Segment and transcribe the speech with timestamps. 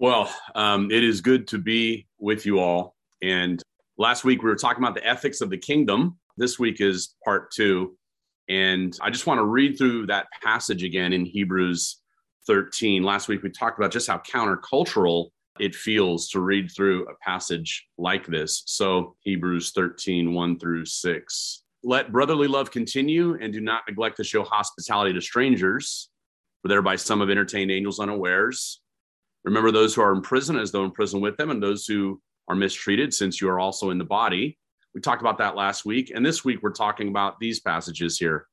[0.00, 2.96] Well, um, it is good to be with you all.
[3.22, 3.62] And
[3.98, 6.18] last week we were talking about the ethics of the kingdom.
[6.38, 7.98] This week is part two.
[8.48, 11.98] And I just want to read through that passage again in Hebrews
[12.46, 13.02] 13.
[13.02, 15.28] Last week we talked about just how countercultural
[15.58, 18.62] it feels to read through a passage like this.
[18.64, 21.62] So, Hebrews 13, 1 through 6.
[21.82, 26.08] Let brotherly love continue and do not neglect to show hospitality to strangers,
[26.62, 28.80] for thereby some have entertained angels unawares.
[29.44, 32.20] Remember those who are in prison as though in prison with them, and those who
[32.48, 34.58] are mistreated, since you are also in the body.
[34.94, 36.12] We talked about that last week.
[36.14, 38.46] And this week, we're talking about these passages here.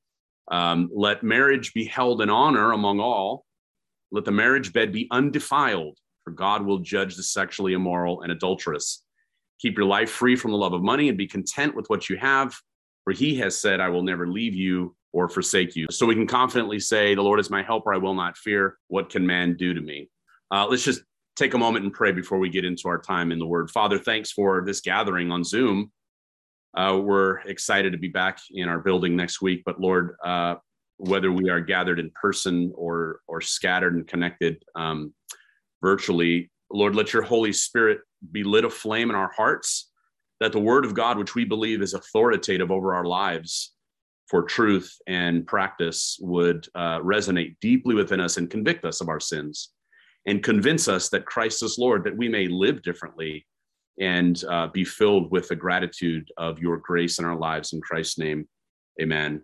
[0.51, 3.45] Um, Let marriage be held in honor among all.
[4.11, 9.03] Let the marriage bed be undefiled, for God will judge the sexually immoral and adulterous.
[9.59, 12.17] Keep your life free from the love of money and be content with what you
[12.17, 12.55] have,
[13.03, 15.87] for he has said, I will never leave you or forsake you.
[15.89, 18.77] So we can confidently say, The Lord is my helper, I will not fear.
[18.87, 20.09] What can man do to me?
[20.51, 21.01] Uh, let's just
[21.35, 23.69] take a moment and pray before we get into our time in the Word.
[23.69, 25.91] Father, thanks for this gathering on Zoom.
[26.75, 30.55] Uh, we're excited to be back in our building next week, but Lord, uh,
[30.97, 35.13] whether we are gathered in person or or scattered and connected um,
[35.81, 37.99] virtually, Lord, let Your Holy Spirit
[38.31, 39.91] be lit a flame in our hearts,
[40.39, 43.73] that the Word of God, which we believe is authoritative over our lives
[44.27, 49.19] for truth and practice, would uh, resonate deeply within us and convict us of our
[49.19, 49.71] sins
[50.27, 53.47] and convince us that Christ is Lord, that we may live differently
[53.99, 57.73] and uh, be filled with the gratitude of your grace in our lives.
[57.73, 58.47] In Christ's name,
[59.01, 59.41] amen.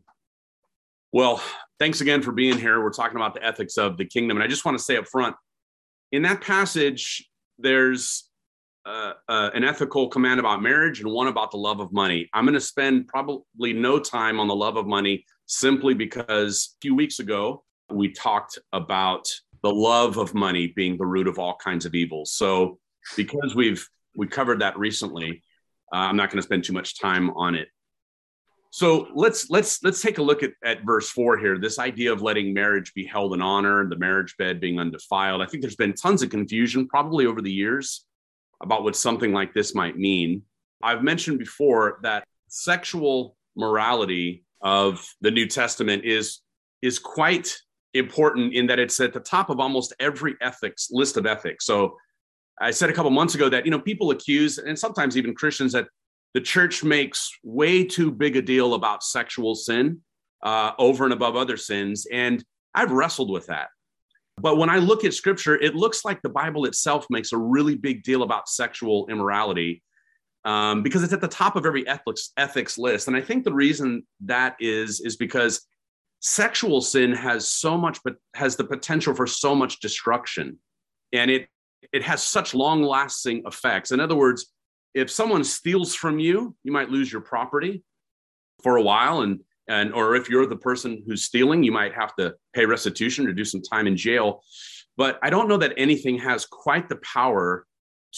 [1.11, 1.41] Well,
[1.79, 2.83] thanks again for being here.
[2.83, 4.37] We're talking about the ethics of the kingdom.
[4.37, 5.35] And I just want to say up front
[6.13, 8.29] in that passage, there's
[8.85, 12.29] uh, uh, an ethical command about marriage and one about the love of money.
[12.33, 16.77] I'm going to spend probably no time on the love of money simply because a
[16.81, 19.27] few weeks ago we talked about
[19.63, 22.31] the love of money being the root of all kinds of evils.
[22.33, 22.79] So
[23.15, 25.41] because we've we covered that recently,
[25.91, 27.69] uh, I'm not going to spend too much time on it.
[28.69, 31.57] So let's let's let's take a look at, at verse four here.
[31.59, 35.41] This idea of letting marriage be held in honor, the marriage bed being undefiled.
[35.41, 38.05] I think there's been tons of confusion, probably over the years,
[38.61, 40.41] about what something like this might mean.
[40.81, 46.39] I've mentioned before that sexual morality of the New Testament is
[46.81, 47.55] is quite
[47.93, 51.65] important in that it's at the top of almost every ethics list of ethics.
[51.65, 51.97] So
[52.59, 55.73] I said a couple months ago that you know people accuse and sometimes even Christians
[55.73, 55.87] that
[56.33, 60.01] the church makes way too big a deal about sexual sin
[60.41, 62.43] uh, over and above other sins, and
[62.73, 63.67] I've wrestled with that.
[64.37, 67.75] But when I look at scripture, it looks like the Bible itself makes a really
[67.75, 69.83] big deal about sexual immorality
[70.43, 73.07] um, because it's at the top of every ethics ethics list.
[73.07, 75.67] And I think the reason that is is because
[76.23, 80.57] sexual sin has so much but has the potential for so much destruction.
[81.11, 81.47] And it
[81.91, 83.91] it has such long lasting effects.
[83.91, 84.51] In other words
[84.93, 87.83] if someone steals from you you might lose your property
[88.63, 89.21] for a while.
[89.21, 93.27] And and or if you're the person who's stealing you might have to pay restitution
[93.27, 94.41] or do some time in jail.
[94.95, 97.65] But i don't know that anything has quite the power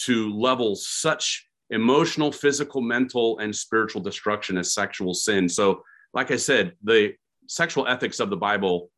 [0.04, 5.48] to level such emotional physical mental and spiritual destruction as sexual sin.
[5.48, 5.82] So
[6.14, 7.14] like i said the
[7.48, 8.90] sexual ethics of the Bible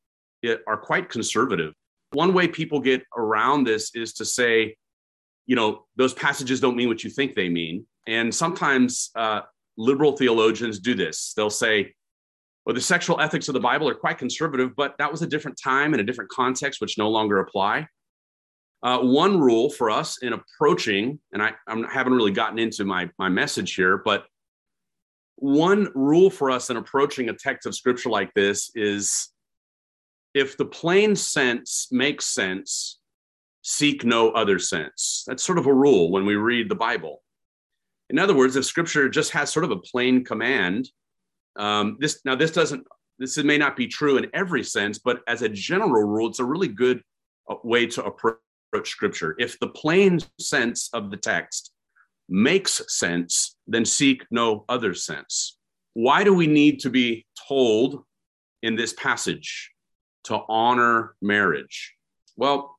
[0.67, 1.73] are quite conservative.
[2.13, 4.77] One way people get around this is to say,
[5.47, 7.87] you know, those passages don't mean what you think they mean.
[8.07, 9.43] And sometimes uh,
[9.77, 11.33] liberal theologians do this.
[11.37, 11.95] They'll say,
[12.65, 15.59] well, the sexual ethics of the Bible are quite conservative, but that was a different
[15.63, 17.87] time and a different context, which no longer apply.
[18.83, 23.11] Uh, one rule for us in approaching, and I, I haven't really gotten into my,
[23.19, 24.27] my message here, but
[25.41, 29.31] one rule for us in approaching a text of scripture like this is
[30.35, 32.99] if the plain sense makes sense,
[33.63, 35.25] seek no other sense.
[35.27, 37.23] That's sort of a rule when we read the Bible.
[38.11, 40.91] In other words, if scripture just has sort of a plain command,
[41.57, 42.87] um, this now this doesn't
[43.19, 46.45] this may not be true in every sense, but as a general rule, it's a
[46.45, 47.03] really good
[47.51, 48.39] uh, way to approach
[48.85, 49.35] scripture.
[49.39, 51.73] If the plain sense of the text
[52.29, 55.57] makes sense, then seek no other sense.
[55.95, 58.05] Why do we need to be told
[58.63, 59.71] in this passage
[60.25, 61.95] to honor marriage?
[62.37, 62.77] Well,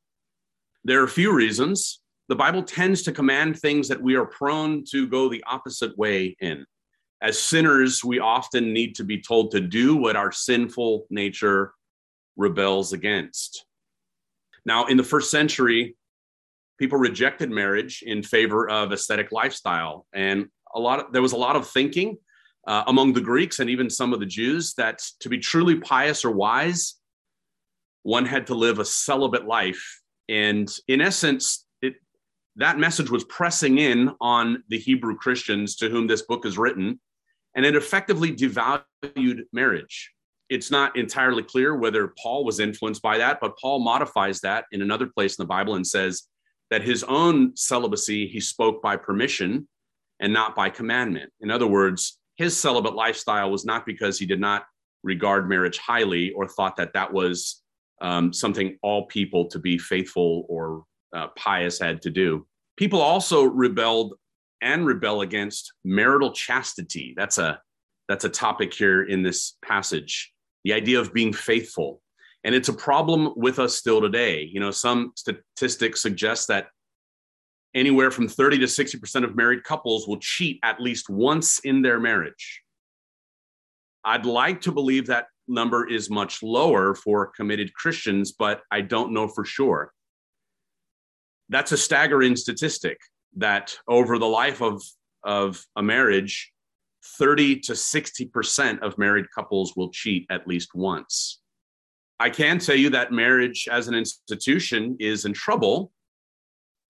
[0.83, 2.01] there are a few reasons.
[2.29, 6.37] The Bible tends to command things that we are prone to go the opposite way
[6.39, 6.65] in.
[7.21, 11.73] As sinners, we often need to be told to do what our sinful nature
[12.37, 13.65] rebels against.
[14.65, 15.97] Now, in the first century,
[16.79, 21.37] people rejected marriage in favor of aesthetic lifestyle and a lot of, there was a
[21.37, 22.17] lot of thinking
[22.67, 26.25] uh, among the greeks and even some of the jews that to be truly pious
[26.25, 26.95] or wise
[28.03, 31.95] one had to live a celibate life and in essence it
[32.59, 36.99] that message was pressing in on the Hebrew Christians to whom this book is written,
[37.55, 40.11] and it effectively devalued marriage.
[40.49, 44.81] It's not entirely clear whether Paul was influenced by that, but Paul modifies that in
[44.81, 46.23] another place in the Bible and says
[46.69, 49.67] that his own celibacy he spoke by permission
[50.19, 51.31] and not by commandment.
[51.41, 54.65] In other words, his celibate lifestyle was not because he did not
[55.03, 57.61] regard marriage highly or thought that that was
[58.01, 60.83] um, something all people to be faithful or
[61.13, 62.45] uh, pious had to do.
[62.77, 64.15] People also rebelled
[64.61, 67.13] and rebel against marital chastity.
[67.15, 67.61] That's a
[68.07, 70.33] that's a topic here in this passage.
[70.63, 72.01] The idea of being faithful.
[72.43, 74.43] And it's a problem with us still today.
[74.43, 76.67] You know, some statistics suggest that
[77.75, 81.99] anywhere from 30 to 60% of married couples will cheat at least once in their
[81.99, 82.63] marriage.
[84.03, 89.13] I'd like to believe that number is much lower for committed Christians, but I don't
[89.13, 89.91] know for sure.
[91.49, 92.99] That's a staggering statistic
[93.37, 94.81] that over the life of,
[95.23, 96.51] of a marriage,
[97.17, 101.38] 30 to 60% of married couples will cheat at least once.
[102.19, 105.91] I can tell you that marriage as an institution is in trouble.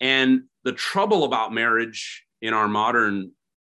[0.01, 3.31] And the trouble about marriage in our modern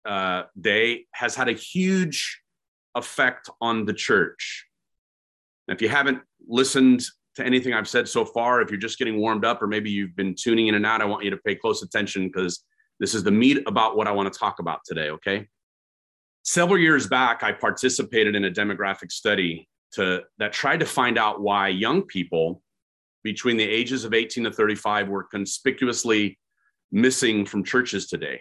[0.04, 2.40] uh, day has had a huge
[2.94, 4.66] effect on the church.
[5.68, 7.02] if you haven't listened
[7.36, 10.16] to anything I've said so far, if you're just getting warmed up or maybe you've
[10.16, 12.64] been tuning in and out, I want you to pay close attention because
[12.98, 15.46] this is the meat about what I want to talk about today, okay?
[16.42, 21.40] Several years back, I participated in a demographic study to, that tried to find out
[21.40, 22.62] why young people
[23.22, 26.38] between the ages of 18 to 35 were conspicuously
[26.90, 28.40] missing from churches today.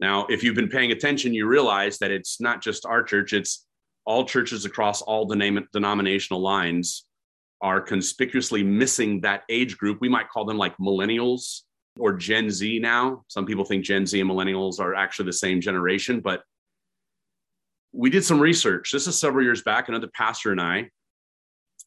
[0.00, 3.66] Now, if you've been paying attention, you realize that it's not just our church, it's
[4.04, 7.06] all churches across all denom- denominational lines
[7.60, 10.00] are conspicuously missing that age group.
[10.00, 11.62] We might call them like millennials
[11.98, 13.24] or Gen Z now.
[13.28, 16.42] Some people think Gen Z and millennials are actually the same generation, but
[17.94, 18.90] we did some research.
[18.90, 20.90] This is several years back, another pastor and I,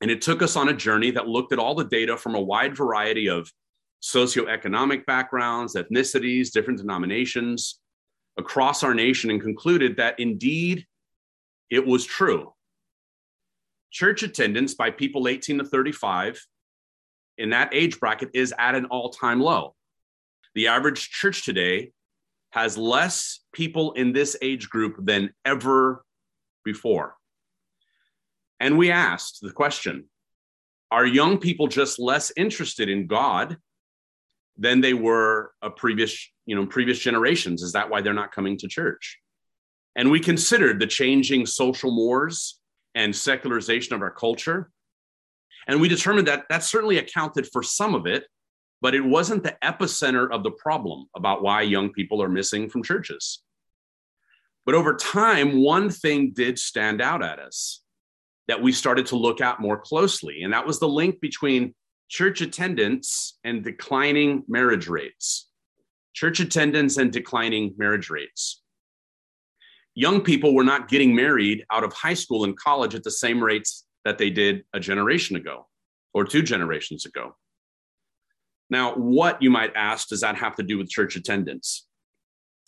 [0.01, 2.41] and it took us on a journey that looked at all the data from a
[2.41, 3.51] wide variety of
[4.01, 7.79] socioeconomic backgrounds, ethnicities, different denominations
[8.37, 10.85] across our nation and concluded that indeed
[11.69, 12.53] it was true.
[13.91, 16.41] Church attendance by people 18 to 35
[17.37, 19.75] in that age bracket is at an all time low.
[20.55, 21.91] The average church today
[22.51, 26.03] has less people in this age group than ever
[26.63, 27.15] before.
[28.59, 30.09] And we asked the question
[30.91, 33.57] Are young people just less interested in God
[34.57, 37.61] than they were a previous, you know, previous generations.
[37.61, 39.19] Is that why they're not coming to church?
[39.95, 42.59] And we considered the changing social mores
[42.95, 44.71] and secularization of our culture.
[45.67, 48.25] And we determined that that certainly accounted for some of it,
[48.81, 52.83] but it wasn't the epicenter of the problem about why young people are missing from
[52.83, 53.43] churches.
[54.65, 57.83] But over time, one thing did stand out at us
[58.47, 61.73] that we started to look at more closely, and that was the link between
[62.09, 65.49] church attendance and declining marriage rates.
[66.13, 68.61] Church attendance and declining marriage rates.
[69.95, 73.43] Young people were not getting married out of high school and college at the same
[73.43, 75.67] rates that they did a generation ago
[76.13, 77.35] or two generations ago.
[78.69, 81.87] Now, what you might ask does that have to do with church attendance?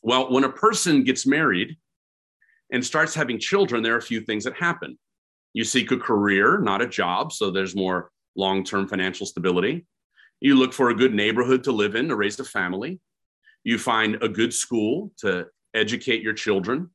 [0.01, 1.77] Well, when a person gets married
[2.71, 4.97] and starts having children, there are a few things that happen.
[5.53, 9.85] You seek a career, not a job, so there's more long term financial stability.
[10.39, 13.01] You look for a good neighborhood to live in to raise a family.
[13.63, 16.91] You find a good school to educate your children.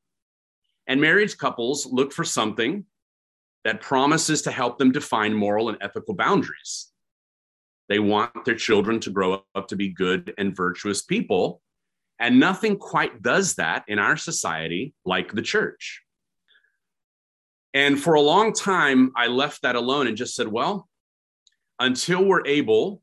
[0.87, 2.85] And married couples look for something
[3.63, 6.91] that promises to help them define moral and ethical boundaries.
[7.87, 11.61] They want their children to grow up to be good and virtuous people.
[12.19, 16.01] And nothing quite does that in our society like the church.
[17.73, 20.87] And for a long time, I left that alone and just said, well,
[21.77, 23.01] until we're able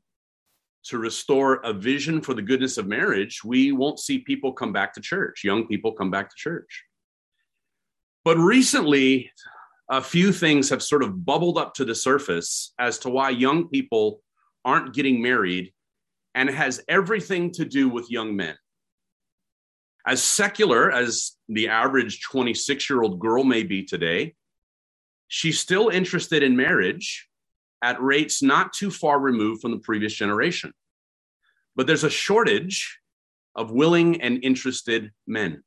[0.85, 4.93] to restore a vision for the goodness of marriage, we won't see people come back
[4.95, 6.83] to church, young people come back to church.
[8.25, 9.31] But recently,
[9.89, 13.67] a few things have sort of bubbled up to the surface as to why young
[13.67, 14.22] people
[14.65, 15.73] aren't getting married,
[16.35, 18.55] and has everything to do with young men.
[20.05, 24.35] As secular as the average 26 year old girl may be today,
[25.27, 27.29] she's still interested in marriage
[27.81, 30.73] at rates not too far removed from the previous generation.
[31.75, 32.99] But there's a shortage
[33.55, 35.63] of willing and interested men.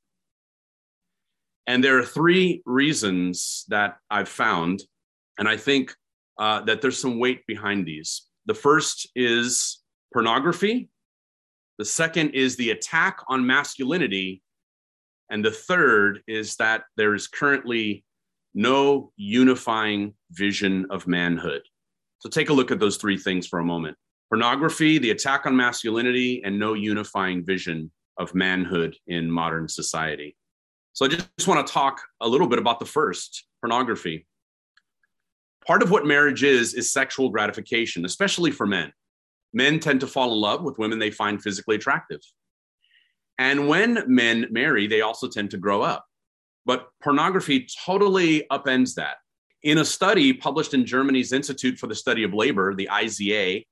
[1.66, 4.82] And there are three reasons that I've found,
[5.38, 5.94] and I think
[6.38, 8.25] uh, that there's some weight behind these.
[8.46, 10.88] The first is pornography,
[11.78, 14.42] The second is the attack on masculinity.
[15.30, 18.04] And the third is that there is currently
[18.54, 21.62] no unifying vision of manhood.
[22.20, 23.96] So take a look at those three things for a moment
[24.28, 30.36] pornography, the attack on masculinity, and no unifying vision of manhood in modern society.
[30.94, 34.26] So I just, just want to talk a little bit about the first pornography.
[35.66, 38.92] Part of what marriage is, is sexual gratification, especially for men.
[39.52, 42.20] Men tend to fall in love with women they find physically attractive.
[43.38, 46.06] And when men marry, they also tend to grow up.
[46.64, 49.16] But pornography totally upends that.
[49.62, 53.64] In a study published in Germany's Institute for the Study of Labor, the IZA,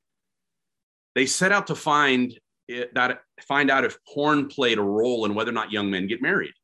[1.14, 2.38] they set out to find
[2.94, 6.22] that find out if porn played a role in whether or not young men get
[6.22, 6.54] married.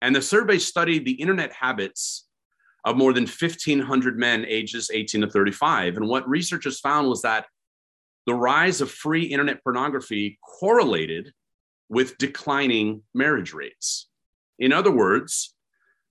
[0.00, 2.25] And the survey studied the internet habits
[2.86, 5.96] of more than 1,500 men ages 18 to 35.
[5.96, 7.46] And what researchers found was that
[8.26, 11.32] the rise of free internet pornography correlated
[11.88, 14.08] with declining marriage rates.
[14.60, 15.54] In other words,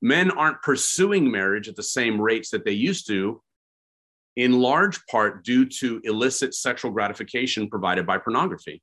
[0.01, 3.41] men aren't pursuing marriage at the same rates that they used to,
[4.35, 8.81] in large part due to illicit sexual gratification provided by pornography.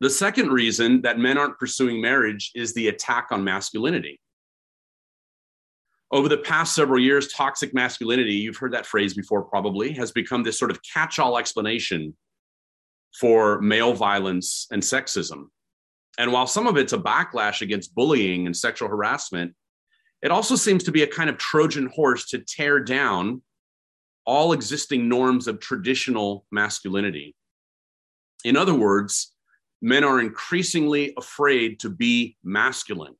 [0.00, 4.20] The second reason that men aren't pursuing marriage is the attack on masculinity.
[6.12, 10.42] Over the past several years, toxic masculinity, you've heard that phrase before probably, has become
[10.42, 12.16] this sort of catch all explanation
[13.18, 15.44] for male violence and sexism.
[16.18, 19.54] And while some of it's a backlash against bullying and sexual harassment,
[20.20, 23.42] it also seems to be a kind of Trojan horse to tear down
[24.26, 27.34] all existing norms of traditional masculinity.
[28.44, 29.32] In other words,
[29.80, 33.14] men are increasingly afraid to be masculine.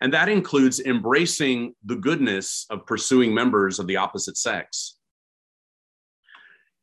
[0.00, 4.96] And that includes embracing the goodness of pursuing members of the opposite sex.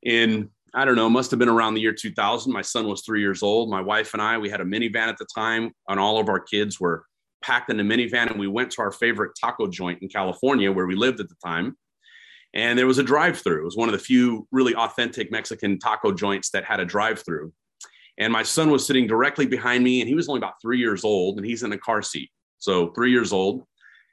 [0.04, 2.52] In I don't know, must have been around the year 2000.
[2.52, 3.70] My son was three years old.
[3.70, 6.40] My wife and I, we had a minivan at the time, and all of our
[6.40, 7.06] kids were
[7.42, 8.30] packed in the minivan.
[8.30, 11.36] And we went to our favorite taco joint in California where we lived at the
[11.44, 11.78] time.
[12.54, 13.62] And there was a drive through.
[13.62, 17.24] It was one of the few really authentic Mexican taco joints that had a drive
[17.24, 17.54] through.
[18.18, 21.04] And my son was sitting directly behind me, and he was only about three years
[21.04, 22.30] old, and he's in a car seat.
[22.60, 23.64] So three years old.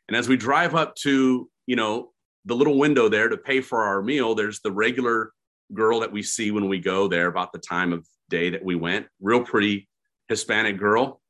[0.09, 2.13] And as we drive up to, you know,
[2.45, 5.33] the little window there to pay for our meal, there's the regular
[5.73, 8.75] girl that we see when we go there about the time of day that we
[8.75, 9.89] went, real pretty
[10.29, 11.21] Hispanic girl.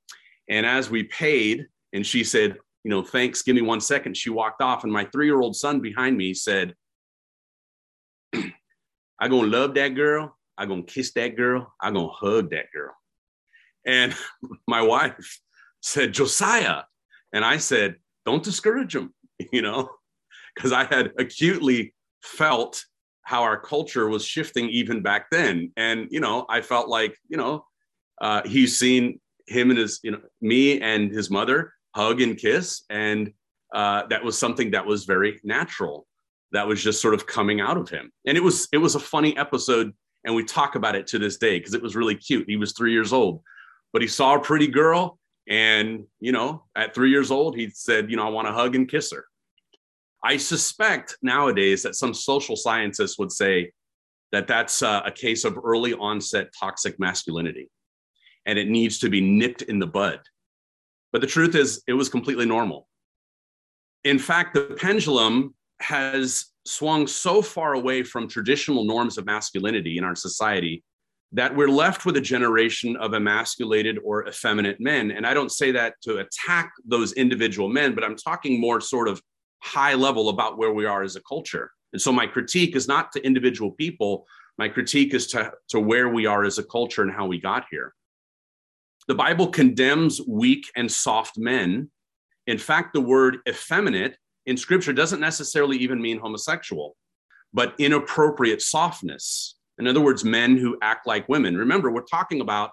[0.49, 4.31] And as we paid, and she said, you know, thanks, give me one second, she
[4.31, 4.85] walked off.
[4.85, 6.75] And my three year old son behind me said,
[8.35, 10.37] I gonna love that girl.
[10.59, 11.73] I gonna kiss that girl.
[11.81, 12.95] I gonna hug that girl.
[13.87, 14.15] And
[14.69, 15.41] my wife
[15.81, 16.83] said, Josiah.
[17.35, 19.13] And I said, don't discourage him,
[19.53, 19.91] you know,
[20.55, 22.83] because I had acutely felt
[23.23, 25.73] how our culture was shifting even back then.
[25.77, 27.67] And, you know, I felt like, you know,
[28.21, 32.83] uh, he's seen him and his, you know, me and his mother hug and kiss.
[32.91, 33.33] And
[33.75, 36.07] uh, that was something that was very natural.
[36.53, 38.13] That was just sort of coming out of him.
[38.27, 39.93] And it was, it was a funny episode.
[40.25, 42.49] And we talk about it to this day because it was really cute.
[42.49, 43.43] He was three years old,
[43.93, 45.19] but he saw a pretty girl.
[45.49, 48.75] And, you know, at three years old, he said, you know, I want to hug
[48.75, 49.27] and kiss her.
[50.23, 53.73] I suspect nowadays that some social scientists would say
[54.33, 57.71] that that's uh, a case of early onset toxic masculinity
[58.47, 60.21] and it needs to be nipped in the bud.
[61.13, 62.89] But the truth is, it was completely normal.
[64.05, 70.05] In fact, the pendulum has swung so far away from traditional norms of masculinity in
[70.05, 70.83] our society
[71.35, 75.11] that we're left with a generation of emasculated or effeminate men.
[75.11, 79.09] And I don't say that to attack those individual men, but I'm talking more sort
[79.09, 79.21] of
[79.61, 81.73] high level about where we are as a culture.
[81.93, 84.27] And so my critique is not to individual people,
[84.59, 87.65] my critique is to, to where we are as a culture and how we got
[87.69, 87.93] here.
[89.09, 91.91] The Bible condemns weak and soft men.
[92.47, 96.97] In fact, the word effeminate in scripture doesn't necessarily even mean homosexual,
[97.53, 99.54] but inappropriate softness.
[99.79, 101.57] In other words, men who act like women.
[101.57, 102.71] Remember, we're talking about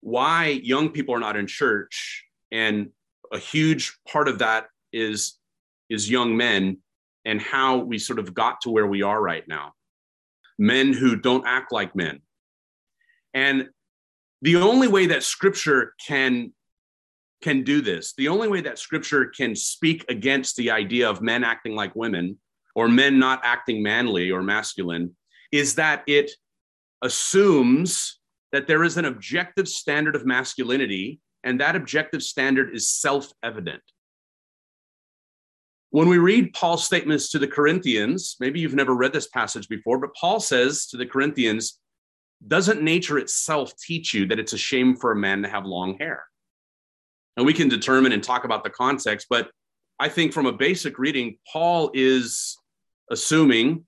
[0.00, 2.24] why young people are not in church.
[2.50, 2.90] And
[3.32, 5.38] a huge part of that is
[5.88, 6.78] is young men
[7.24, 9.74] and how we sort of got to where we are right now.
[10.58, 12.20] Men who don't act like men.
[13.34, 13.68] And
[14.42, 16.52] the only way that scripture can
[17.42, 21.42] can do this, the only way that scripture can speak against the idea of men
[21.42, 22.38] acting like women
[22.74, 25.16] or men not acting manly or masculine
[25.52, 26.32] is that it
[27.02, 28.18] assumes
[28.50, 33.82] that there is an objective standard of masculinity and that objective standard is self-evident.
[35.90, 39.98] When we read Paul's statements to the Corinthians, maybe you've never read this passage before,
[39.98, 41.78] but Paul says to the Corinthians,
[42.46, 45.98] doesn't nature itself teach you that it's a shame for a man to have long
[45.98, 46.24] hair?
[47.36, 49.50] And we can determine and talk about the context, but
[49.98, 52.56] I think from a basic reading, Paul is
[53.10, 53.86] assuming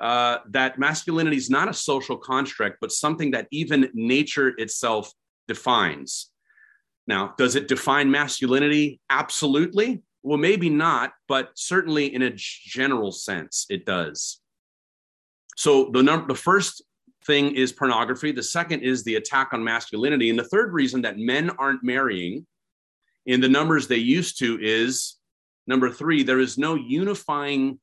[0.00, 5.12] uh, that masculinity is not a social construct, but something that even nature itself
[5.46, 6.30] defines.
[7.06, 9.00] Now, does it define masculinity?
[9.10, 10.02] Absolutely.
[10.22, 14.40] Well, maybe not, but certainly in a general sense, it does.
[15.56, 16.82] So the number, the first
[17.26, 18.32] thing is pornography.
[18.32, 22.46] The second is the attack on masculinity, and the third reason that men aren't marrying
[23.26, 25.16] in the numbers they used to is
[25.66, 26.22] number three.
[26.22, 27.78] There is no unifying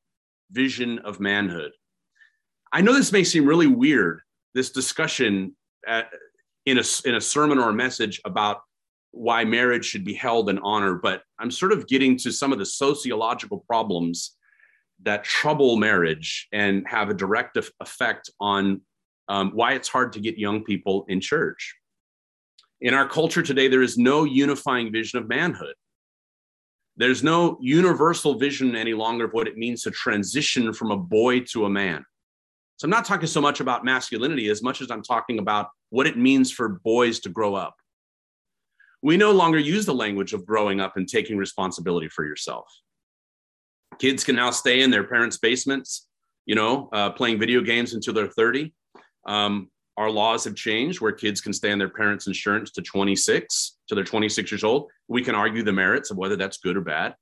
[0.52, 1.72] vision of manhood.
[2.72, 4.22] I know this may seem really weird,
[4.54, 5.56] this discussion
[5.88, 6.10] at,
[6.66, 8.62] in, a, in a sermon or a message about
[9.12, 12.60] why marriage should be held in honor, but I'm sort of getting to some of
[12.60, 14.36] the sociological problems
[15.04, 18.82] that trouble marriage and have a direct effect on
[19.30, 21.76] um, why it's hard to get young people in church.
[22.82, 25.74] In our culture today, there is no unifying vision of manhood.
[26.96, 31.42] There's no universal vision any longer of what it means to transition from a boy
[31.52, 32.06] to a man.
[32.78, 36.06] So I'm not talking so much about masculinity as much as I'm talking about what
[36.06, 37.76] it means for boys to grow up.
[39.02, 42.68] We no longer use the language of growing up and taking responsibility for yourself.
[43.98, 46.08] Kids can now stay in their parents' basements,
[46.46, 48.74] you know, uh, playing video games until they're 30.
[49.26, 53.78] Um, our laws have changed where kids can stay on their parents' insurance to 26,
[53.88, 54.92] to they're 26 years old.
[55.08, 57.16] We can argue the merits of whether that's good or bad.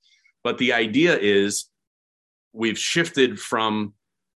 [0.43, 1.69] But the idea is
[2.51, 3.93] we've shifted from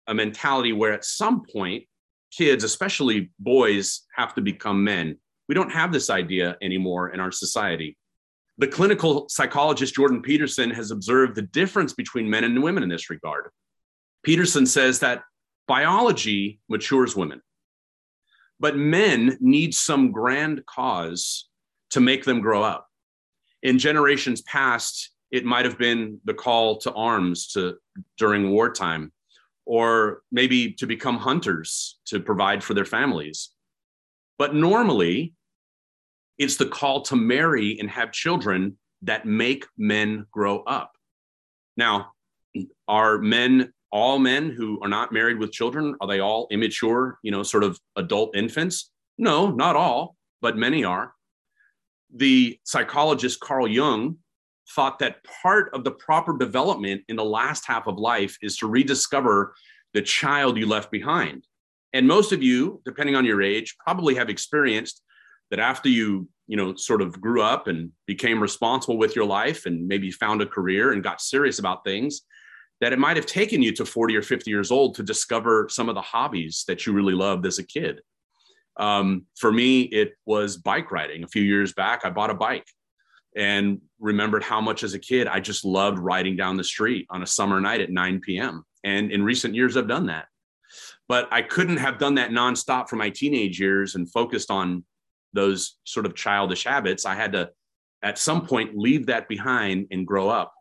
[0.07, 1.83] a mentality where at some point
[2.31, 5.17] kids, especially boys, have to become men.
[5.47, 7.97] We don't have this idea anymore in our society.
[8.57, 13.09] The clinical psychologist Jordan Peterson has observed the difference between men and women in this
[13.09, 13.49] regard.
[14.23, 15.23] Peterson says that
[15.67, 17.41] biology matures women,
[18.59, 21.49] but men need some grand cause
[21.91, 22.87] to make them grow up.
[23.63, 27.77] In generations past, it might have been the call to arms to
[28.17, 29.11] during wartime
[29.67, 33.49] or maybe to become hunters to provide for their families.
[34.37, 35.33] But normally,
[36.37, 40.93] it's the call to marry and have children that make men grow up.
[41.75, 42.13] Now,
[42.87, 47.31] are men all men who are not married with children are they all immature, you
[47.31, 48.91] know, sort of adult infants?
[49.17, 51.13] No, not all, but many are.
[52.15, 54.17] The psychologist Carl Jung
[54.75, 58.67] thought that part of the proper development in the last half of life is to
[58.67, 59.53] rediscover
[59.93, 61.45] the child you left behind.
[61.93, 65.01] And most of you, depending on your age, probably have experienced
[65.49, 69.65] that after you, you know, sort of grew up and became responsible with your life
[69.65, 72.21] and maybe found a career and got serious about things,
[72.81, 75.89] that it might have taken you to 40 or 50 years old to discover some
[75.89, 78.01] of the hobbies that you really loved as a kid.
[78.77, 81.23] Um, for me, it was bike riding.
[81.23, 82.67] A few years back, I bought a bike
[83.37, 87.21] and remembered how much as a kid I just loved riding down the street on
[87.21, 88.65] a summer night at 9 p.m.
[88.83, 90.25] And in recent years, I've done that.
[91.07, 94.83] But I couldn't have done that nonstop for my teenage years and focused on
[95.33, 97.05] those sort of childish habits.
[97.05, 97.51] I had to,
[98.01, 100.51] at some point, leave that behind and grow up.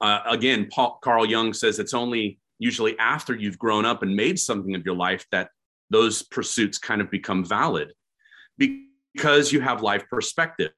[0.00, 4.38] Uh, again, Paul, Carl Jung says it's only usually after you've grown up and made
[4.38, 5.50] something of your life that
[5.90, 7.92] those pursuits kind of become valid
[8.58, 10.72] because you have life perspective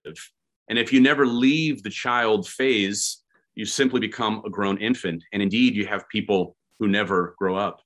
[0.70, 3.22] and if you never leave the child phase,
[3.56, 5.24] you simply become a grown infant.
[5.32, 7.82] And indeed, you have people who never grow up.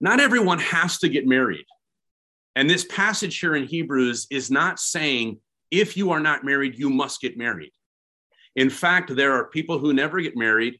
[0.00, 1.66] Not everyone has to get married.
[2.54, 5.40] And this passage here in Hebrews is not saying
[5.72, 7.72] if you are not married, you must get married.
[8.54, 10.78] In fact, there are people who never get married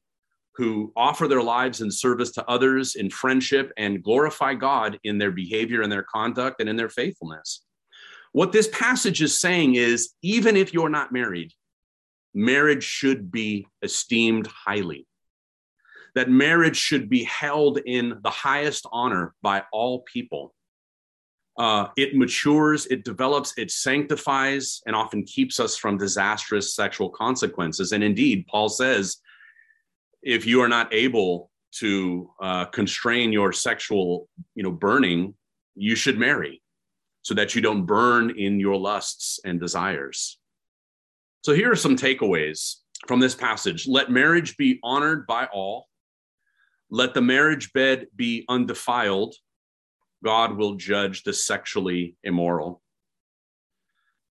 [0.54, 5.32] who offer their lives in service to others in friendship and glorify God in their
[5.32, 7.64] behavior and their conduct and in their faithfulness.
[8.32, 11.52] What this passage is saying is even if you're not married,
[12.34, 15.06] marriage should be esteemed highly.
[16.14, 20.54] That marriage should be held in the highest honor by all people.
[21.58, 27.92] Uh, it matures, it develops, it sanctifies, and often keeps us from disastrous sexual consequences.
[27.92, 29.18] And indeed, Paul says,
[30.22, 35.34] if you are not able to uh, constrain your sexual, you know, burning,
[35.74, 36.62] you should marry
[37.22, 40.38] so that you don't burn in your lusts and desires.
[41.42, 43.88] So here are some takeaways from this passage.
[43.88, 45.88] Let marriage be honored by all.
[46.90, 49.34] Let the marriage bed be undefiled.
[50.24, 52.82] God will judge the sexually immoral.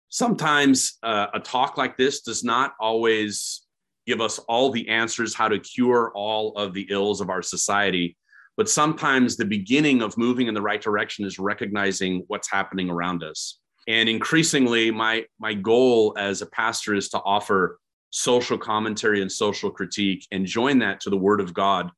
[0.10, 3.66] Sometimes uh, a talk like this does not always
[4.08, 8.18] give us all the answers how to cure all of the ills of our society,
[8.58, 13.24] But sometimes the beginning of moving in the right direction is recognizing what's happening around
[13.24, 13.60] us.
[13.88, 19.70] And increasingly, my, my goal as a pastor is to offer social commentary and social
[19.70, 21.92] critique and join that to the Word of God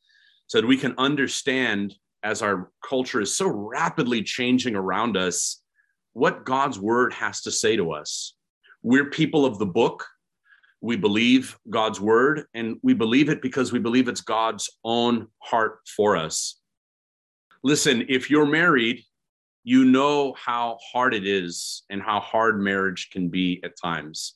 [0.48, 1.94] so that we can understand
[2.24, 5.62] as our culture is so rapidly changing around us
[6.14, 8.34] what God's Word has to say to us.
[8.82, 10.06] We're people of the book.
[10.82, 15.80] We believe God's word, and we believe it because we believe it's God's own heart
[15.96, 16.60] for us.
[17.64, 19.04] Listen, if you're married,
[19.64, 24.36] you know how hard it is and how hard marriage can be at times.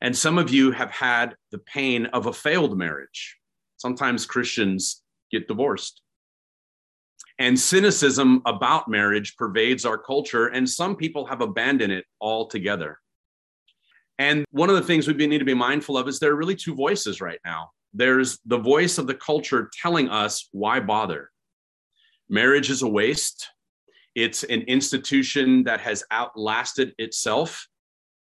[0.00, 3.36] And some of you have had the pain of a failed marriage.
[3.76, 6.00] Sometimes Christians get divorced.
[7.38, 12.98] And cynicism about marriage pervades our culture, and some people have abandoned it altogether.
[14.20, 16.54] And one of the things we need to be mindful of is there are really
[16.54, 17.70] two voices right now.
[17.94, 21.30] There's the voice of the culture telling us why bother.
[22.28, 23.48] Marriage is a waste.
[24.14, 27.66] It's an institution that has outlasted itself.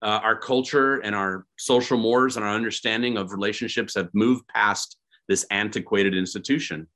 [0.01, 4.97] Uh, our culture and our social mores and our understanding of relationships have moved past
[5.29, 6.87] this antiquated institution.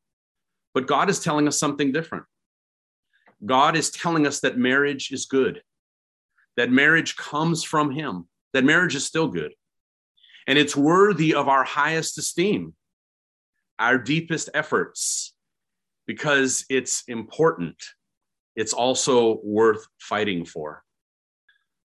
[0.74, 2.26] But God is telling us something different.
[3.46, 5.62] God is telling us that marriage is good,
[6.58, 9.54] that marriage comes from Him, that marriage is still good.
[10.48, 12.74] And it's worthy of our highest esteem,
[13.78, 15.34] our deepest efforts,
[16.08, 17.76] because it's important.
[18.56, 20.84] It's also worth fighting for.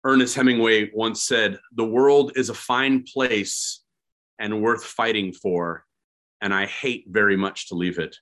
[0.05, 3.83] Ernest Hemingway once said, The world is a fine place
[4.39, 5.85] and worth fighting for,
[6.41, 8.17] and I hate very much to leave it.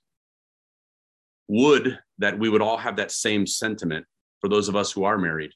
[1.47, 4.05] Would that we would all have that same sentiment
[4.41, 5.51] for those of us who are married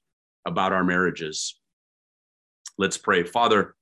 [0.46, 1.59] about our marriages.
[2.80, 3.24] Let's pray.
[3.24, 3.76] Father,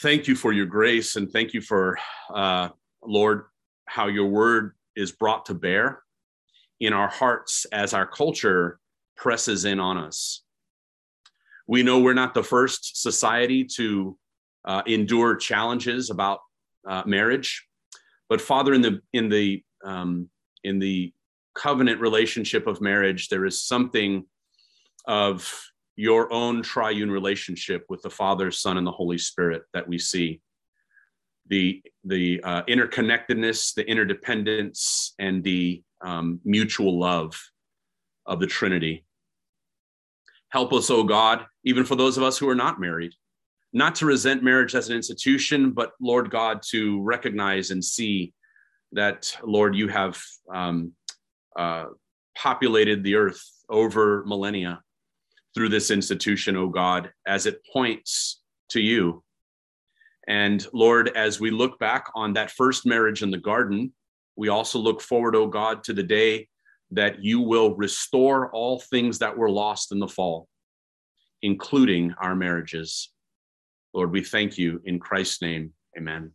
[0.00, 1.98] thank you for your grace and thank you for,
[2.32, 2.68] uh,
[3.02, 3.46] Lord,
[3.86, 6.04] how your word is brought to bear
[6.78, 8.78] in our hearts as our culture
[9.16, 10.44] presses in on us.
[11.66, 14.16] We know we're not the first society to
[14.64, 16.38] uh, endure challenges about
[16.88, 17.66] uh, marriage,
[18.28, 20.28] but Father, in the in the um,
[20.62, 21.12] in the
[21.56, 24.24] covenant relationship of marriage, there is something
[25.08, 25.52] of
[25.96, 30.40] your own triune relationship with the Father, Son, and the Holy Spirit that we see.
[31.48, 37.40] The, the uh, interconnectedness, the interdependence, and the um, mutual love
[38.26, 39.04] of the Trinity.
[40.50, 43.12] Help us, O oh God, even for those of us who are not married,
[43.72, 48.32] not to resent marriage as an institution, but Lord God, to recognize and see
[48.92, 50.20] that, Lord, you have
[50.52, 50.92] um,
[51.56, 51.86] uh,
[52.36, 54.80] populated the earth over millennia
[55.56, 59.24] through this institution, O God, as it points to you.
[60.28, 63.94] And Lord, as we look back on that first marriage in the garden,
[64.36, 66.48] we also look forward, O God, to the day
[66.90, 70.46] that you will restore all things that were lost in the fall,
[71.40, 73.10] including our marriages.
[73.94, 75.72] Lord, we thank you in Christ's name.
[75.96, 76.32] Amen.